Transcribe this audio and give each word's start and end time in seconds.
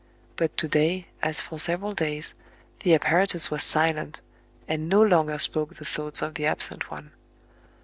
But 0.35 0.57
to 0.57 0.67
day, 0.67 1.09
as 1.21 1.41
for 1.41 1.59
several 1.59 1.93
days, 1.93 2.33
the 2.79 2.95
apparatus 2.95 3.51
was 3.51 3.61
silent, 3.61 4.19
and 4.67 4.89
no 4.89 4.99
longer 5.03 5.37
spoke 5.37 5.75
the 5.75 5.85
thoughts 5.85 6.23
of 6.23 6.33
the 6.33 6.47
absent 6.47 6.89
one. 6.89 7.11